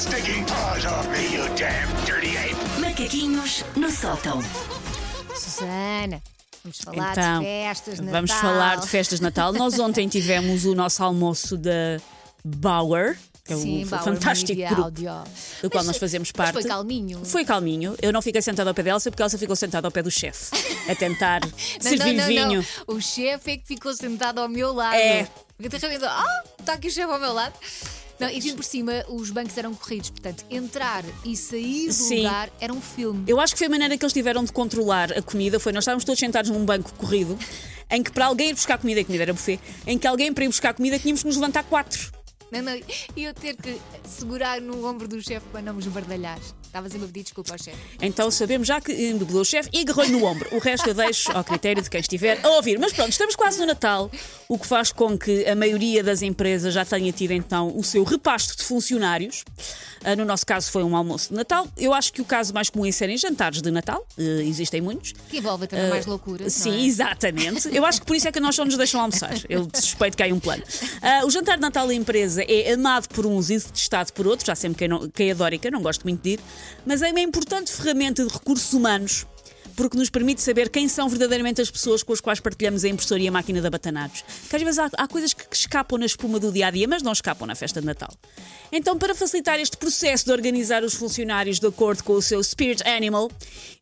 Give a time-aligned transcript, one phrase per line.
[0.00, 2.56] stinking paws off me, you damn dirty ape!
[2.80, 4.40] Macaquinhos no sótão.
[5.36, 6.22] Susana,
[6.64, 8.40] vamos falar Então, de festas de vamos Natal.
[8.50, 9.52] falar de festas de Natal.
[9.52, 11.98] Nós ontem tivemos o nosso almoço da
[12.44, 15.10] Bauer, que é Sim, o Bauer fantástico Media grupo Audio.
[15.62, 16.52] do qual Mas- nós fazemos mas parte.
[16.54, 17.24] foi calminho.
[17.24, 17.94] Foi calminho.
[18.00, 20.50] Eu não fiquei sentada ao pé dela, porque ela ficou sentada ao pé do chefe,
[20.90, 21.50] a tentar Não,
[21.90, 22.66] servir não, não, vinho.
[22.86, 22.96] não.
[22.96, 24.94] O chefe é que ficou sentado ao meu lado.
[24.96, 25.28] É.
[25.58, 26.08] Eu te arrebentou.
[26.08, 27.54] Ah, está aqui o chefe ao meu lado.
[28.20, 30.10] Não, e vindo por cima, os bancos eram corridos.
[30.10, 32.16] Portanto, entrar e sair do Sim.
[32.18, 33.24] lugar era um filme.
[33.26, 35.58] Eu acho que foi a maneira que eles tiveram de controlar a comida.
[35.58, 37.38] Foi nós estávamos todos sentados num banco corrido,
[37.90, 40.44] em que para alguém ir buscar comida, a comida era buffet, em que alguém para
[40.44, 42.12] ir buscar comida tínhamos que nos levantar quatro.
[42.52, 42.80] Não, não,
[43.16, 46.38] e eu ter que segurar no ombro do chefe para não me esbardalhar.
[46.70, 47.76] Estavas a me pedir desculpa ao chefe.
[48.00, 50.48] Então sabemos já que embebedou o chefe e agarrou-lhe no ombro.
[50.54, 52.78] O resto eu deixo ao critério de quem estiver a ouvir.
[52.78, 54.08] Mas pronto, estamos quase no Natal,
[54.48, 58.04] o que faz com que a maioria das empresas já tenha tido então o seu
[58.04, 59.42] repasto de funcionários.
[60.04, 61.66] Ah, No nosso caso foi um almoço de Natal.
[61.76, 64.06] Eu acho que o caso mais comum é serem jantares de Natal.
[64.16, 65.12] Eh, Existem muitos.
[65.28, 66.44] Que envolve também mais loucura.
[66.44, 66.86] não Sim, é?
[66.86, 67.68] exatamente.
[67.74, 69.34] Eu acho que por isso é que nós só nos deixam almoçar.
[69.48, 70.62] Eu suspeito que há um plano.
[71.02, 74.48] Ah, o jantar de Natal da empresa é amado por uns e detestado por outros.
[74.48, 76.40] Há sempre quem, não, quem adora e quem não gosta muito de ir.
[76.84, 79.26] Mas é uma importante ferramenta de recursos humanos.
[79.76, 83.22] Porque nos permite saber quem são verdadeiramente as pessoas com as quais partilhamos a impressora
[83.22, 84.22] e a máquina de abatanados.
[84.48, 87.02] Que às vezes há, há coisas que escapam na espuma do dia a dia, mas
[87.02, 88.10] não escapam na festa de Natal.
[88.70, 92.86] Então, para facilitar este processo de organizar os funcionários de acordo com o seu spirit
[92.86, 93.30] animal,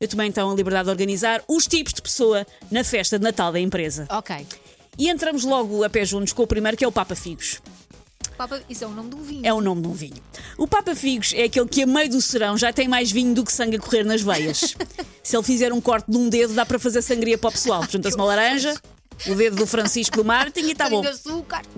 [0.00, 3.50] eu tomei então a liberdade de organizar os tipos de pessoa na festa de Natal
[3.50, 4.06] da empresa.
[4.10, 4.46] Ok.
[4.96, 7.60] E entramos logo a pé juntos com o primeiro, que é o Papa Figos.
[8.38, 9.40] Papa, isso é o nome de um vinho.
[9.44, 10.14] É o nome de um vinho.
[10.56, 13.44] O Papa Figos é aquele que, a meio do serão, já tem mais vinho do
[13.44, 14.76] que sangue a correr nas veias.
[15.24, 17.84] Se ele fizer um corte de um dedo, dá para fazer sangria para o pessoal.
[17.90, 18.80] Junta-se uma laranja,
[19.26, 21.02] o dedo do Francisco do Martin e está bom.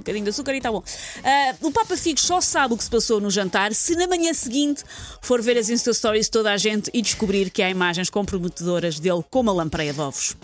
[0.01, 0.83] Um bocadinho de açúcar e está bom.
[1.23, 4.33] Ah, o Papa Figos só sabe o que se passou no jantar se na manhã
[4.33, 4.83] seguinte
[5.21, 8.99] for ver as Insta Stories de toda a gente e descobrir que há imagens comprometedoras
[8.99, 10.35] dele com uma lampreia de ovos.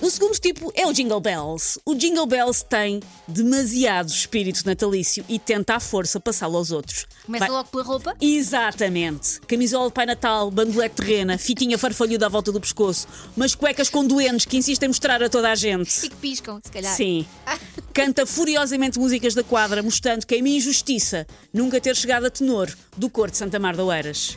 [0.00, 1.80] O segundo tipo é o Jingle Bells.
[1.86, 7.06] O Jingle Bells tem demasiado espírito natalício e tenta à força passá-lo aos outros.
[7.24, 8.14] Começa Vai- logo pela roupa.
[8.20, 9.40] Exatamente.
[9.46, 13.06] Camisola de Pai Natal, bandolete terrena, fitinha farfalhuda à volta do pescoço,
[13.36, 16.04] umas cuecas com doentes que insistem em mostrar a toda a gente.
[16.04, 16.94] E que piscam, se calhar.
[16.94, 17.26] Sim.
[17.96, 22.70] Canta furiosamente músicas da quadra, mostrando que é uma injustiça nunca ter chegado a tenor
[22.94, 24.36] do cor de Santa Mar de Oeiras.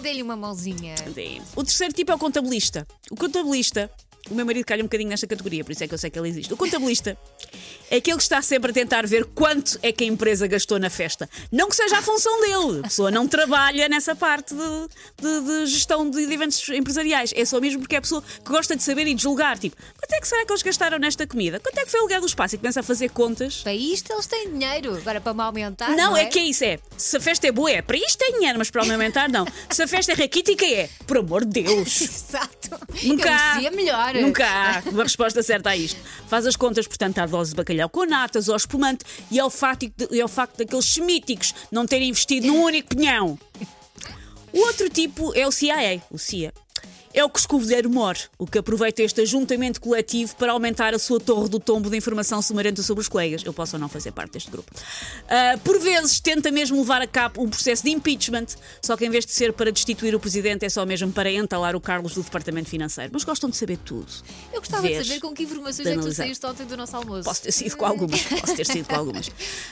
[0.00, 0.94] Dê-lhe uma mãozinha.
[1.56, 2.86] O terceiro tipo é o contabilista.
[3.10, 3.90] O contabilista,
[4.30, 6.18] o meu marido calha um bocadinho nesta categoria, por isso é que eu sei que
[6.18, 6.52] ele existe.
[6.52, 7.16] O contabilista
[7.90, 10.88] é aquele que está sempre a tentar ver quanto é que a empresa gastou na
[10.88, 11.28] festa.
[11.50, 14.60] Não que seja a função dele, a pessoa não trabalha nessa parte de,
[15.20, 17.32] de- de gestão de eventos empresariais.
[17.36, 19.58] É só mesmo porque é a pessoa que gosta de saber e de julgar.
[19.58, 21.58] Tipo, quanto é que será que eles gastaram nesta comida?
[21.60, 22.54] Quanto é que foi o lugar do espaço?
[22.54, 23.56] E começa a fazer contas.
[23.62, 24.94] Para isto eles têm dinheiro.
[24.96, 25.90] Agora para me aumentar.
[25.90, 26.78] Não, Não, é que é isso, é.
[26.96, 27.82] Se a festa é boa, é.
[27.82, 29.46] Para isto tem dinheiro, mas para aumentar, não.
[29.70, 30.88] Se a festa é raquítica, é.
[31.06, 32.00] Por amor de Deus.
[32.02, 32.78] Exato.
[33.02, 33.54] Nunca Eu há.
[33.54, 33.70] merecia
[34.20, 36.00] Nunca há uma resposta certa a isto.
[36.28, 39.90] Faz as contas, portanto, à dose de bacalhau com natas, ao espumante e ao facto,
[39.96, 43.38] de, e ao facto daqueles semíticos não terem investido num único pinhão.
[44.52, 46.52] O outro tipo é o CIA, o CIA.
[47.14, 51.20] É o que escovilheiro mor, o que aproveita este ajuntamento coletivo para aumentar a sua
[51.20, 53.42] torre do tombo de informação sumarenta sobre os colegas.
[53.44, 54.70] Eu posso ou não fazer parte deste grupo.
[55.28, 58.46] Ah, por vezes tenta mesmo levar a cabo um processo de impeachment,
[58.80, 61.76] só que em vez de ser para destituir o presidente, é só mesmo para entalar
[61.76, 63.10] o Carlos do departamento financeiro.
[63.12, 64.10] Mas gostam de saber tudo.
[64.52, 66.96] Eu gostava Ver, de saber com que informações é que tu saíste ontem do nosso
[66.96, 67.24] almoço.
[67.24, 68.22] Posso ter sido com algumas.
[68.22, 69.28] Posso ter sido com algumas.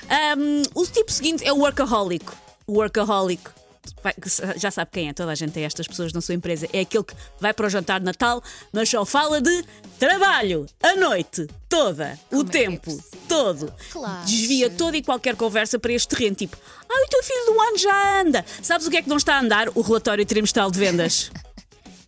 [0.09, 2.27] Ahm, o tipo seguinte é o workaholic.
[2.67, 3.60] O workaholic.
[4.03, 4.15] Vai-
[4.57, 6.67] Já sabe quem é, toda a gente tem estas pessoas na sua empresa.
[6.73, 8.43] É aquele que vai para o jantar de Natal,
[8.73, 9.65] mas só fala de
[9.99, 13.21] trabalho, a noite toda, o Como é é tempo possível?
[13.29, 13.75] todo.
[13.93, 14.25] Claro.
[14.27, 16.57] Desvia toda e qualquer conversa para este terreno, tipo,
[16.89, 18.45] ah, o teu filho do ano já anda.
[18.63, 19.69] Sabes o que é que não está a andar?
[19.75, 21.31] O relatório trimestral de vendas.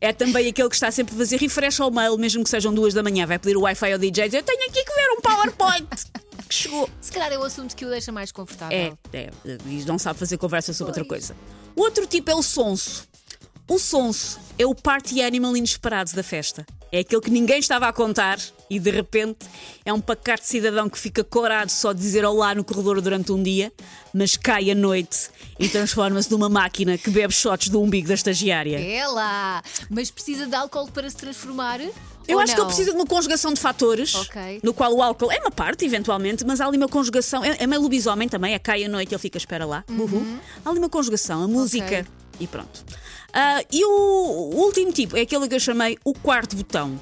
[0.00, 2.92] É também aquele que está sempre a fazer refresh ao mail, mesmo que sejam duas
[2.92, 3.24] da manhã.
[3.24, 5.88] Vai pedir o Wi-Fi ao DJ e dizer: Eu tenho aqui que ver um PowerPoint
[6.52, 6.90] que chegou.
[7.00, 8.98] Se calhar é o assunto que o deixa mais confortável.
[9.12, 9.30] É, é,
[9.66, 11.34] e não sabe fazer conversa sobre outra coisa.
[11.74, 13.08] O outro tipo é o sonso.
[13.68, 16.66] O sonso é o party animal inesperado da festa.
[16.94, 19.46] É aquele que ninguém estava a contar e de repente
[19.82, 23.42] é um pacato cidadão que fica corado só de dizer olá no corredor durante um
[23.42, 23.72] dia,
[24.12, 28.78] mas cai à noite e transforma-se numa máquina que bebe shots do umbigo da estagiária.
[28.78, 29.62] É lá.
[29.88, 31.80] Mas precisa de álcool para se transformar?
[31.80, 32.66] Eu Ou acho que não?
[32.66, 34.60] ele precisa de uma conjugação de fatores, Ok.
[34.62, 37.42] no qual o álcool é uma parte, eventualmente, mas há ali uma conjugação.
[37.42, 39.82] É, é meio lobisomem também, é cai à noite, ele fica, espera lá.
[39.88, 40.22] Uhul.
[40.62, 42.06] Há ali uma conjugação, a música
[42.42, 42.84] e pronto.
[43.32, 47.00] Ah, e o, o último tipo é aquele que eu chamei o quarto botão.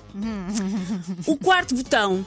[1.27, 2.25] o quarto botão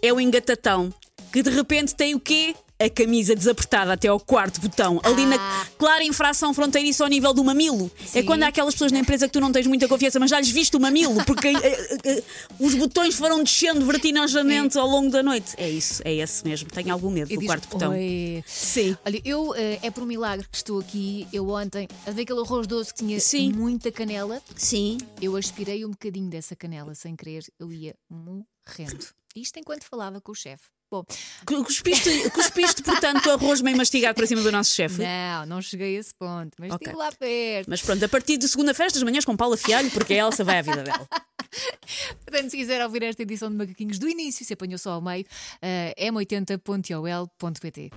[0.00, 0.92] é o engatatão
[1.32, 2.54] que de repente tem o quê?
[2.76, 5.66] A camisa desapertada até ao quarto botão, ali na Ah.
[5.78, 7.88] clara infração fronteiriça ao nível do mamilo.
[8.00, 8.24] É Sim.
[8.24, 10.50] quando há aquelas pessoas na empresa que tu não tens muita confiança, mas já lhes
[10.50, 12.22] viste o mamilo, porque eh, eh, eh,
[12.58, 15.54] os botões foram descendo vertiginosamente ao longo da noite.
[15.56, 16.68] É isso, é esse mesmo.
[16.68, 17.92] Tenho algum medo do quarto botão.
[17.92, 18.96] "Oi." Sim.
[19.06, 21.28] Olha, eu eh, é por um milagre que estou aqui.
[21.32, 23.52] Eu ontem, a ver aquele arroz doce que tinha Sim.
[23.52, 24.98] muita canela, Sim.
[25.22, 29.06] eu aspirei um bocadinho dessa canela sem querer, eu ia morrendo.
[29.36, 30.64] Isto enquanto falava com o chefe.
[30.94, 35.02] Bom, Cuspiste, cuspiste, portanto, arroz meio mastigado para cima do nosso chefe.
[35.02, 36.86] não, não cheguei a esse ponto, mas Ok.
[36.86, 37.68] estive lá perto.
[37.68, 40.58] Mas pronto, a partir de segunda-feira, das manhãs com Paula Fialho, porque a Elsa vai
[40.58, 41.06] à vida dela.
[42.24, 45.24] Portanto, se quiser ouvir esta edição de Macaquinhos do início, se apanhou só ao meio,
[45.62, 47.90] eh, m80.ol.pt.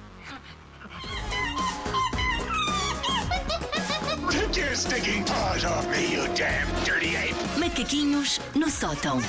[4.29, 7.35] Take your stinking paws off me, you damn dirty ape!
[7.59, 9.19] Macaquinhos no sótão.